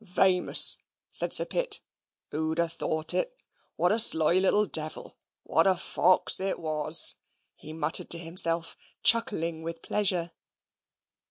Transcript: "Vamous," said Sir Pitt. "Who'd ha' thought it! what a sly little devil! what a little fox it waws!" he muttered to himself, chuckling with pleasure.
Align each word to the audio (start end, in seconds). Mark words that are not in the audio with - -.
"Vamous," 0.03 0.79
said 1.11 1.31
Sir 1.31 1.45
Pitt. 1.45 1.79
"Who'd 2.31 2.57
ha' 2.57 2.65
thought 2.65 3.13
it! 3.13 3.39
what 3.75 3.91
a 3.91 3.99
sly 3.99 4.39
little 4.39 4.65
devil! 4.65 5.15
what 5.43 5.67
a 5.67 5.73
little 5.73 5.75
fox 5.79 6.39
it 6.39 6.57
waws!" 6.59 7.17
he 7.53 7.71
muttered 7.71 8.09
to 8.09 8.17
himself, 8.17 8.75
chuckling 9.03 9.61
with 9.61 9.83
pleasure. 9.83 10.31